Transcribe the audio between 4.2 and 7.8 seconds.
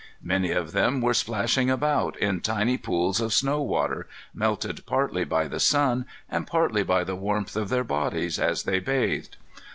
melted partly by the sun and partly by the warmth of